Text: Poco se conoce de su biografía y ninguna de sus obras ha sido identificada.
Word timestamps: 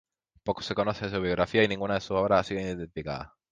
Poco 0.43 0.63
se 0.63 0.73
conoce 0.73 1.05
de 1.07 1.15
su 1.15 1.21
biografía 1.21 1.63
y 1.63 1.67
ninguna 1.67 1.93
de 1.93 2.01
sus 2.01 2.17
obras 2.17 2.39
ha 2.39 2.43
sido 2.43 2.61
identificada. 2.61 3.35